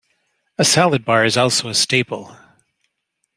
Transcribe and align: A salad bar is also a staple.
A 0.57 0.65
salad 0.65 1.05
bar 1.05 1.25
is 1.25 1.37
also 1.37 1.69
a 1.69 1.75
staple. 1.75 2.35